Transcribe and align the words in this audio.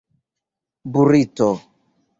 burito 0.91 1.49